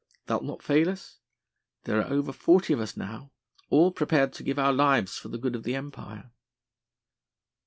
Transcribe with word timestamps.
Thou'lt 0.25 0.43
not 0.43 0.63
fail 0.63 0.89
us? 0.89 1.19
There 1.83 2.01
are 2.01 2.11
over 2.11 2.33
forty 2.33 2.73
of 2.73 2.79
us 2.79 2.97
now, 2.97 3.29
all 3.69 3.91
prepared 3.91 4.33
to 4.33 4.41
give 4.43 4.57
our 4.57 4.73
lives 4.73 5.19
for 5.19 5.27
the 5.29 5.37
good 5.37 5.55
of 5.55 5.61
the 5.61 5.75
Empire." 5.75 6.31